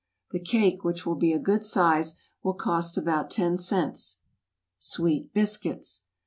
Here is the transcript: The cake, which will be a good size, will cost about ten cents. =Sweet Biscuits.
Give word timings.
The 0.31 0.39
cake, 0.39 0.83
which 0.83 1.05
will 1.05 1.13
be 1.13 1.31
a 1.31 1.37
good 1.37 1.63
size, 1.63 2.15
will 2.41 2.55
cost 2.55 2.97
about 2.97 3.29
ten 3.29 3.55
cents. 3.59 4.17
=Sweet 4.79 5.31
Biscuits. 5.31 6.05